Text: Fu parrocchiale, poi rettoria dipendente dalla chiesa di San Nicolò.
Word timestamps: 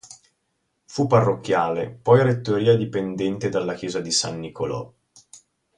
Fu 0.87 1.05
parrocchiale, 1.05 1.91
poi 1.91 2.23
rettoria 2.23 2.75
dipendente 2.75 3.49
dalla 3.49 3.75
chiesa 3.75 3.99
di 4.01 4.09
San 4.09 4.39
Nicolò. 4.39 4.91